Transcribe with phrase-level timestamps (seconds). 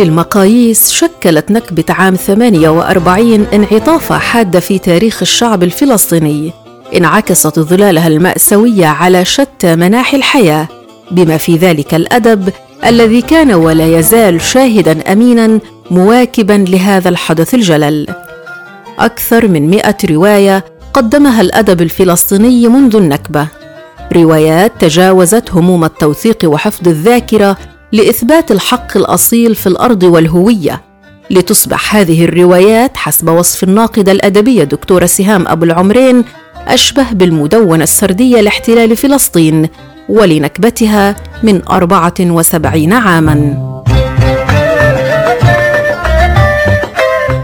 [0.00, 6.52] بكل المقاييس شكلت نكبة عام 48 انعطافة حادة في تاريخ الشعب الفلسطيني.
[6.96, 10.68] انعكست ظلالها المأساوية على شتى مناحي الحياة
[11.10, 12.52] بما في ذلك الأدب
[12.86, 18.06] الذي كان ولا يزال شاهدا أمينا مواكبا لهذا الحدث الجلل.
[18.98, 23.46] أكثر من مئة رواية قدمها الأدب الفلسطيني منذ النكبة.
[24.12, 27.56] روايات تجاوزت هموم التوثيق وحفظ الذاكرة
[27.92, 30.82] لإثبات الحق الأصيل في الأرض والهوية.
[31.30, 36.24] لتصبح هذه الروايات حسب وصف الناقدة الأدبية دكتورة سهام أبو العمرين
[36.68, 39.68] أشبه بالمدونة السردية لاحتلال فلسطين
[40.08, 43.70] ولنكبتها من أربعة وسبعين عاماً.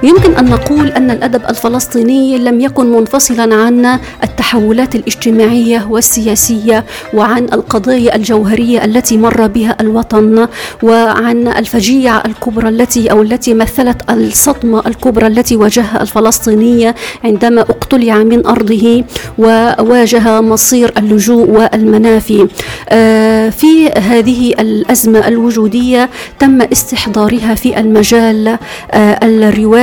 [0.03, 8.17] يمكن أن نقول أن الأدب الفلسطيني لم يكن منفصلا عن التحولات الاجتماعية والسياسية وعن القضايا
[8.17, 10.49] الجوهرية التي مر بها الوطن
[10.83, 18.47] وعن الفجيعة الكبرى التي أو التي مثلت الصدمة الكبرى التي واجهها الفلسطينية عندما اقتلع من
[18.47, 19.05] أرضه
[19.39, 22.49] وواجه مصير اللجوء والمنافي.
[22.89, 28.59] آه، في هذه الأزمة الوجودية تم استحضارها في المجال
[28.91, 29.19] آه،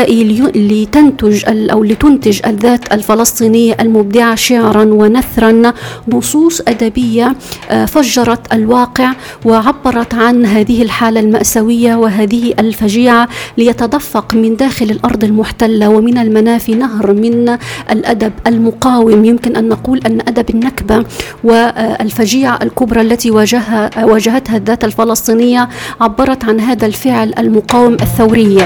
[0.04, 5.73] الروائي لتنتج أو لتنتج الذات الفلسطينية المبدعة شعرا ونثرا.
[6.08, 7.36] نصوص أدبية
[7.72, 9.14] آه، فجرت الواقع
[9.46, 17.14] وعبرت عن هذه الحالة المأساوية وهذه الفجيعة ليتدفق من داخل الأرض المحتلة ومن المنافي نهر
[17.14, 17.58] من
[17.92, 19.26] الأدب المقاوم.
[19.26, 21.06] يمكن أن نقول أن أدب النكبة
[21.44, 25.70] والفجيعة الكبرى التي واجهها واجهتها الذات الفلسطينية
[26.02, 28.58] عبرت عن هذا الفعل المقاوم الثوري.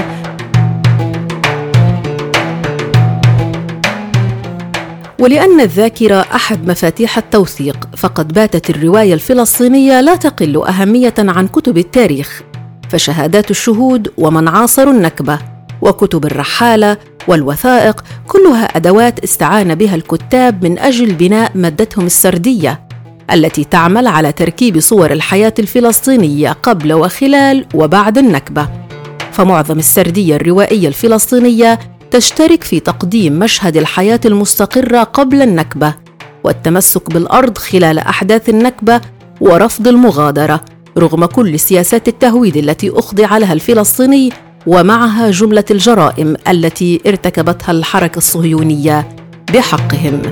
[5.20, 12.42] ولأن الذاكرة أحد مفاتيح التوثيق فقد باتت الرواية الفلسطينية لا تقل أهمية عن كتب التاريخ
[12.90, 15.38] فشهادات الشهود ومن عاصروا النكبة
[15.82, 16.96] وكتب الرحالة
[17.28, 22.80] والوثائق كلها أدوات استعان بها الكتاب من أجل بناء مادتهم السردية
[23.32, 28.68] التي تعمل على تركيب صور الحياة الفلسطينية قبل وخلال وبعد النكبة.
[29.32, 31.78] فمعظم السردية الروائية الفلسطينية
[32.10, 35.94] تشترك في تقديم مشهد الحياة المستقرة قبل النكبة
[36.44, 39.00] والتمسك بالأرض خلال أحداث النكبة
[39.40, 40.60] ورفض المغادرة
[40.98, 44.32] رغم كل سياسات التهويد التي أخضع لها الفلسطيني
[44.66, 49.08] ومعها جملة الجرائم التي ارتكبتها الحركة الصهيونية
[49.54, 50.22] بحقهم.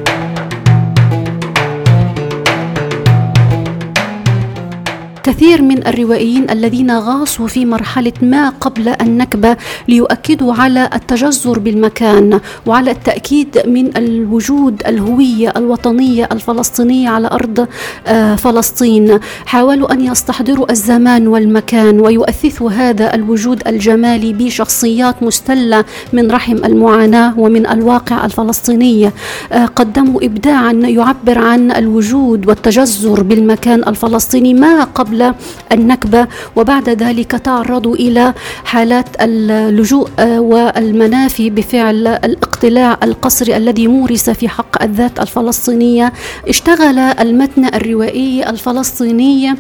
[5.26, 9.56] كثير من الروائيين الذين غاصوا في مرحلة ما قبل النكبة
[9.88, 17.68] ليؤكدوا على التجذر بالمكان وعلى التأكيد من الوجود الهوية الوطنية الفلسطينية على أرض
[18.06, 19.18] آه، فلسطين.
[19.46, 27.66] حاولوا أن يستحضروا الزمان والمكان ويؤثثوا هذا الوجود الجمالي بشخصيات مستلة من رحم المعاناة ومن
[27.66, 29.10] الواقع الفلسطيني.
[29.52, 35.34] آه، قدموا إبداعا يعبر عن الوجود والتجذر بالمكان الفلسطيني ما قبل قبل
[35.72, 38.34] النكبة وبعد ذلك تعرضوا إلى
[38.64, 46.12] حالات اللجوء آه، والمنافي بفعل الاقتلاع القسري الذي مورس في حق الذات الفلسطينية.
[46.48, 49.54] اشتغل المتن الروائي الفلسطيني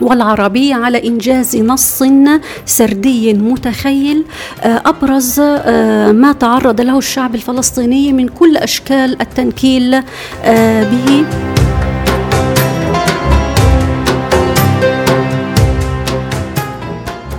[0.00, 2.02] والعربية على إنجاز نص
[2.66, 4.24] سردي متخيل
[4.62, 10.02] آه، أبرز آه، ما تعرض له الشعب الفلسطيني من كل أشكال التنكيل
[10.90, 11.24] به.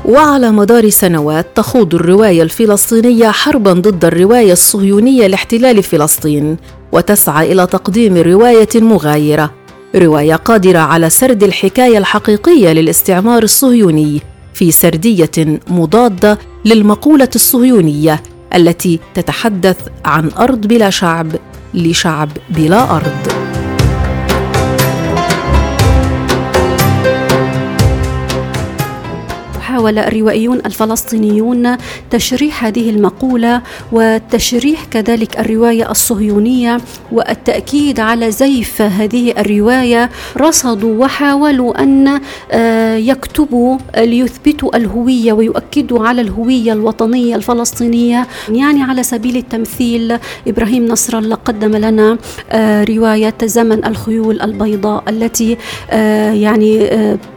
[0.09, 6.58] وعلى مدار سنوات تخوض الرواية الفلسطينية حربا ضد الرواية الصهيونية لاحتلال فلسطين
[6.92, 9.52] وتسعى إلى تقديم رواية مغايرة
[9.96, 14.22] رواية قادرة على سرد الحكاية الحقيقية للاستعمار الصهيوني
[14.53, 18.24] في سردية مضادة للمقولة الصهيونية
[18.56, 21.28] التي تتحدث عن أرض بلا شعب
[21.74, 23.39] لشعب بلا أرض.
[29.79, 31.78] حاول الروائيون الفلسطينيون
[32.09, 33.61] تشريح هذه المقولة
[33.91, 36.78] وتشريح كذلك الرواية الصهيونية
[37.11, 42.22] والتأكيد على زيف هذه الرواية رصدوا وحاولوا أن
[42.52, 50.17] آه، يكتبوا ليثبتوا الهوية ويؤكدوا على الهوية الوطنية الفلسطينية يعني على سبيل التمثيل.
[50.47, 52.17] إبراهيم نصر الله قدم لنا
[52.52, 55.58] آه، رواية زمن الخيول البيضاء التي
[55.91, 56.90] آه، يعني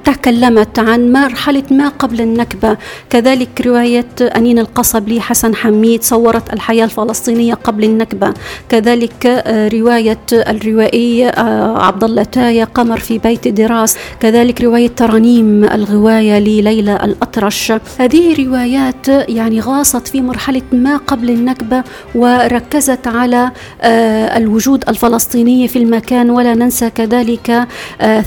[0.04, 2.76] تكلمت عن مرحلة ما قبل النكبة.
[3.11, 8.34] كذلك رواية أنين القصب لحسن حميد صورت الحياة الفلسطينية قبل النكبة.
[8.69, 13.96] كذلك آه، رواية الروائي آه، عبد الله تايا قمر في بيت دراس.
[14.20, 17.73] كذلك رواية ترانيم الغواية لليلى الأطرش.
[17.99, 21.82] هذه روايات يعني غاصت في مرحلة ما قبل النكبة
[22.14, 23.50] وركزت على
[23.82, 26.31] آه، الوجود الفلسطيني في المكان.
[26.31, 27.67] ولا ننسى كذلك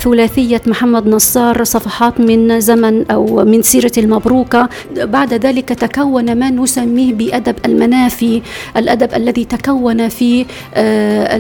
[0.04, 7.14] ثلاثية محمد نصار صفحات من زمن أو من سيرة المبروكة بعد ذلك تكون ما نسميه
[7.14, 8.42] بأدب المنافي
[8.78, 11.38] الأدب الذي تكون في آه،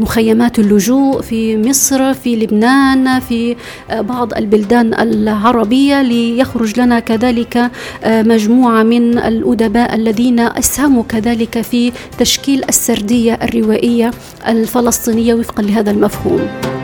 [0.00, 3.56] مخيمات اللجوء في مصر في لبنان في
[3.90, 7.70] آه، بعض البلدان العربية ليخرج لنا كذلك
[8.04, 14.10] آه، مجموعة من الأدباء الذين أسهموا كذلك في تشكيل السردية الروائية
[14.48, 16.77] الفلسطينية وفقا لهذا المفهوم.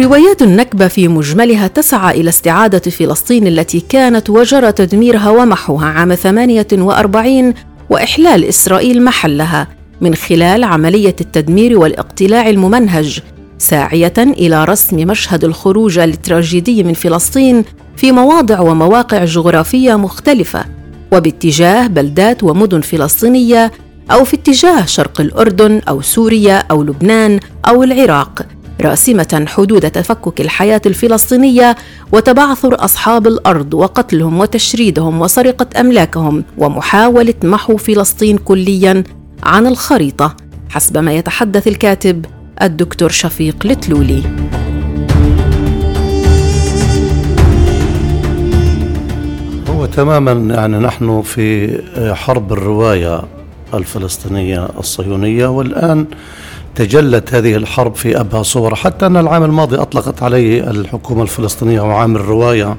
[0.00, 7.54] روايات النكبة في مجملها تسعى إلى استعادة فلسطين التي كانت وجرى تدميرها ومحوها عام 48
[7.90, 9.68] وإحلال إسرائيل محلها
[10.00, 13.20] من خلال عملية التدمير والاقتلاع الممنهج
[13.58, 17.64] ساعية إلى رسم مشهد الخروج التراجيدي من فلسطين
[17.96, 20.64] في مواضع ومواقع جغرافية مختلفة
[21.12, 23.72] وباتجاه بلدات ومدن فلسطينية
[24.10, 28.46] أو في اتجاه شرق الأردن أو سوريا أو لبنان أو العراق.
[28.80, 31.76] راسمة حدود تفكك الحياة الفلسطينية
[32.12, 39.04] وتبعثر أصحاب الأرض وقتلهم وتشريدهم وسرقة أملاكهم ومحاولة محو فلسطين كليا
[39.42, 40.36] عن الخريطة
[40.70, 42.24] حسب ما يتحدث الكاتب
[42.62, 44.22] الدكتور شفيق لتلولي.
[49.68, 51.78] هو تماما يعني نحن في
[52.14, 53.22] حرب الرواية
[53.74, 56.06] الفلسطينية الصهيونية والآن
[56.78, 58.74] تجلت هذه الحرب في أبهى صور.
[58.74, 62.76] حتى أن العام الماضي أطلقت عليه الحكومة الفلسطينية وعام الرواية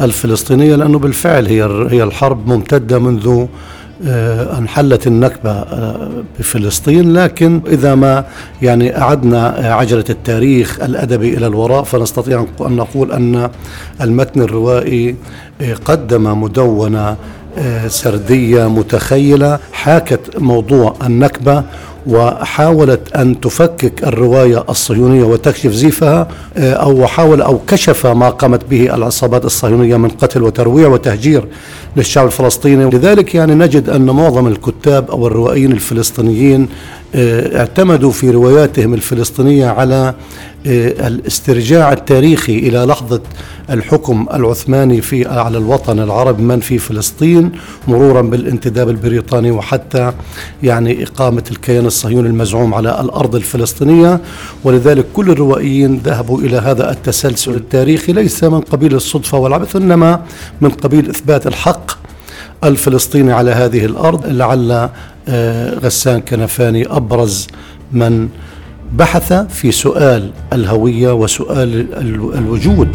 [0.00, 3.46] الفلسطينية لأنه بالفعل هي هي الحرب ممتدة منذ
[4.06, 7.12] آه، أن حلت النكبة آه، بفلسطين.
[7.12, 8.24] لكن إذا ما
[8.62, 13.50] يعني أعدنا عجلة التاريخ الأدبي إلى الوراء فنستطيع أن نقول أن
[14.00, 15.16] المتن الروائي
[15.60, 17.16] آه، قدم مدونة
[17.86, 19.58] سردية متخيلة.
[19.72, 21.64] حاكت موضوع النكبة
[22.06, 28.94] وحاولت أن تفكك الرواية الصهيونية وتكشف زيفها آه، أو حاول أو كشف ما قامت به
[28.94, 31.44] العصابات الصهيونية من قتل وترويع وتهجير
[31.96, 32.90] للشعب الفلسطيني.
[32.90, 36.68] لذلك يعني نجد أن معظم الكتاب أو الروائيين الفلسطينيين
[37.14, 40.14] اعتمدوا في رواياتهم الفلسطينية على
[40.66, 43.20] آه، الاسترجاع التاريخي إلى لحظة
[43.70, 47.52] الحكم العثماني في على الوطن العربي من في فلسطين
[47.88, 50.12] مرورا بالانتداب البريطاني وحتى
[50.62, 54.20] يعني إقامة الكيان الصهيوني المزعوم على الأرض الفلسطينية.
[54.64, 60.20] ولذلك كل الروائيين ذهبوا إلى هذا التسلسل التاريخي ليس من قبيل الصدفة والعبث إنما
[60.60, 61.90] من قبيل إثبات الحق
[62.64, 64.26] الفلسطيني على هذه الأرض.
[64.26, 64.90] لعل آه،
[65.84, 67.46] غسان كنفاني أبرز
[67.92, 68.28] من
[68.92, 71.86] بحث في سؤال الهوية وسؤال
[72.34, 72.88] الوجود.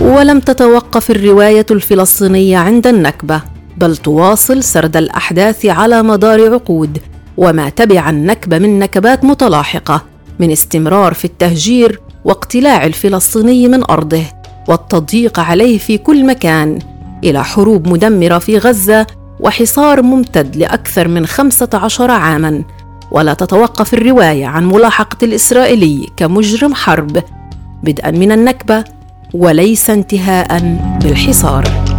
[0.00, 3.42] ولم تتوقف الرواية الفلسطينية عند النكبة
[3.76, 6.98] بل تواصل سرد الأحداث على مدار عقود
[7.36, 10.02] وما تبع النكبة من نكبات متلاحقة
[10.38, 14.24] من استمرار في التهجير واقتلاع الفلسطيني من أرضه.
[14.68, 16.78] والتضييق عليه في كل مكان
[17.24, 19.06] إلى حروب مدمرة في غزة
[19.40, 22.62] وحصار ممتد لأكثر من خمسة عشر عاماً.
[23.10, 27.22] ولا تتوقف الرواية عن ملاحقة الإسرائيلي كمجرم حرب
[27.82, 28.84] بدءا من النكبة
[29.34, 31.93] وليس انتهاء بالحصار.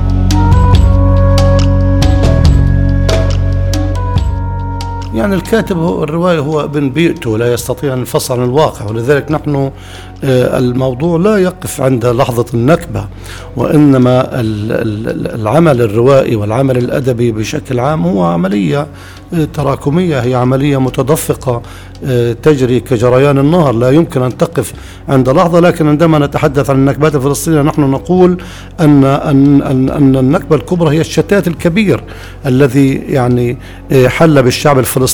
[5.15, 9.71] يعني الكاتب هو الرواية هو ابن بيئته لا يستطيع أن ينفصل عن الواقع ولذلك نحن
[10.23, 13.07] آه، الموضوع لا يقف عند لحظة النكبة
[13.55, 14.27] وإنما
[15.35, 18.87] العمل الروائي والعمل الأدبي بشكل عام هو عملية
[19.33, 21.61] آه، تراكمية هي عملية متدفقة
[22.05, 24.73] آه، تجري كجريان النهر لا يمكن أن تقف
[25.09, 28.37] عند لحظة لكن عندما نتحدث عن النكبات الفلسطينية نحن نقول
[28.79, 32.03] أن أن أن, أن النكبة الكبرى هي الشتات الكبير
[32.45, 33.57] الذي يعني
[34.07, 35.04] حل بالشعب الفلسطيني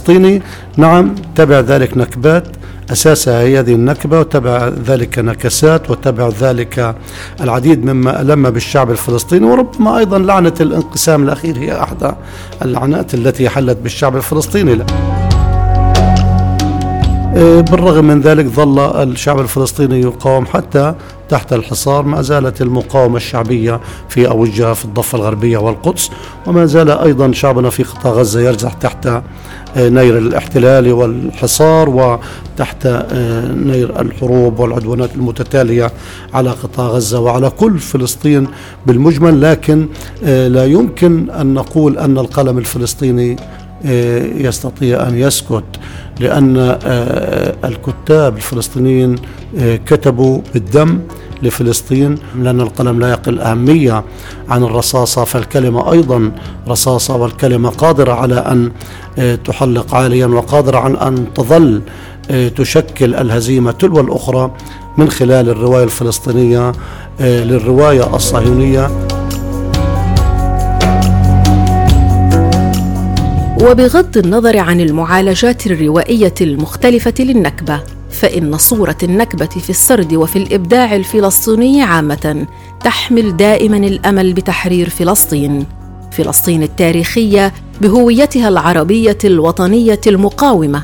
[0.78, 2.48] نعم تبع ذلك نكبات.
[2.92, 6.96] أساسها هي هذه النكبة وتبع ذلك نكسات وتبع ذلك
[7.42, 9.46] العديد مما ألم بالشعب الفلسطيني.
[9.46, 12.12] وربما أيضا لعنة الانقسام الأخير هي أحدى
[12.62, 14.86] اللعنات التي حلت بالشعب الفلسطيني.
[17.36, 20.94] بالرغم من ذلك ظل الشعب الفلسطيني يقاوم حتى
[21.30, 26.10] تحت الحصار ما زالت المقاومة الشعبية في أوجها في الضفة الغربية والقدس
[26.48, 29.22] وما زال أيضا شعبنا في قطاع غزة يرجع تحت آه،
[29.78, 35.92] نير الاحتلال والحصار وتحت آه، نير الحروب والعدوانات المتتالية
[36.34, 38.48] على قطاع غزة وعلى كل فلسطين
[38.86, 39.42] بالمجمل.
[39.42, 39.88] لكن
[40.24, 43.36] لا يمكن أن نقول أن القلم الفلسطيني
[44.46, 45.64] يستطيع أن يسكت
[46.20, 46.78] لأن
[47.66, 49.16] الكتاب الفلسطينيين
[49.86, 51.00] كتبوا بالدم
[51.44, 54.04] لفلسطين لأن القلم لا يقل أهمية
[54.50, 56.32] عن الرصاصة فالكلمة أيضا
[56.68, 58.72] رصاصة والكلمة قادرة على أن
[59.20, 61.82] آه، تحلق عاليا وقادرة على أن تظل
[62.32, 64.52] آه، تشكل الهزيمة تلو الأخرى
[64.98, 66.72] من خلال الرواية الفلسطينية
[67.22, 69.11] آه، للرواية الصهيونية.
[73.62, 81.84] وبغض النظر عن المعالجات الروائية المختلفة للنكبة فإن صورة النكبة في السرد وفي الإبداع الفلسطيني
[81.84, 82.48] عامة
[82.84, 85.66] تحمل دائما الأمل بتحرير فلسطين.
[86.12, 90.84] فلسطين التاريخية بهويتها العربية الوطنية المقاومة.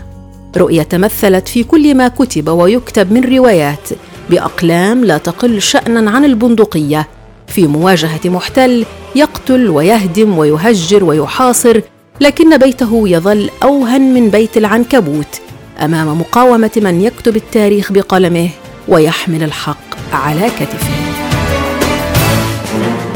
[0.58, 3.90] رؤية تمثلت في كل ما كتب ويكتب من روايات
[4.30, 7.08] بأقلام لا تقل شانا عن البندقية.
[7.48, 11.82] في مواجهة محتل يقتل ويهدم ويهجر ويحاصر
[12.22, 15.42] لكن بيته يظل أوهن من بيت العنكبوت
[15.82, 18.50] أمام مقاومة من يكتب التاريخ بقلمه
[18.88, 19.78] ويحمل الحق
[20.14, 20.94] على كتفه.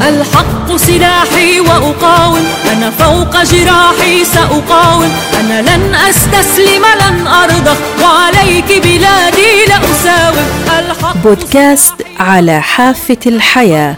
[0.08, 10.46] الحق سلاحي وأقاوم أنا فوق جراحي سأقاوم أنا لن أستسلم لن أرضى وعليك بلادي لأساوم
[10.78, 13.96] الحق بودكاست على حافة الحياة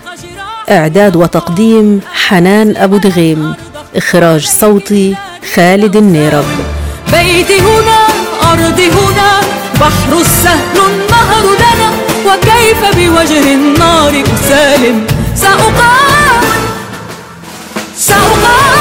[0.71, 3.55] إعداد وتقديم حنان أبو دغيم.
[3.97, 5.17] إخراج صوتي
[5.55, 6.45] خالد النيرب.
[7.13, 8.07] بيتي هنا
[8.53, 9.41] أرضي هنا
[9.81, 11.91] بحر السهل النهر لنا
[12.27, 16.45] وكيف بوجه النار أسالم؟ سأقام
[17.99, 18.74] سأقام